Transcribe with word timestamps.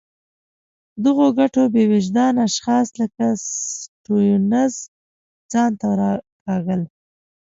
دغو 1.03 1.25
ګټو 1.39 1.63
بې 1.73 1.83
وجدان 1.91 2.35
اشخاص 2.47 2.87
لکه 3.01 3.25
سټیونز 3.43 4.75
ځان 5.51 5.71
ته 5.79 5.87
راکاږل. 5.99 6.81